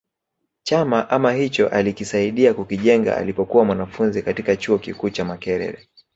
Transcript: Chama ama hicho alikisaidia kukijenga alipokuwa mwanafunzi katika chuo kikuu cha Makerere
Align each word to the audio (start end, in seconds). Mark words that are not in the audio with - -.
Chama 0.63 1.09
ama 1.09 1.33
hicho 1.33 1.67
alikisaidia 1.67 2.53
kukijenga 2.53 3.17
alipokuwa 3.17 3.65
mwanafunzi 3.65 4.21
katika 4.23 4.55
chuo 4.55 4.77
kikuu 4.77 5.09
cha 5.09 5.25
Makerere 5.25 5.89